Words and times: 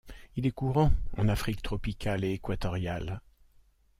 Il 0.35 0.47
est 0.47 0.51
courant 0.51 0.89
en 1.15 1.27
Afrique 1.27 1.61
tropicale 1.61 2.23
et 2.23 2.31
équatoriale. 2.31 3.21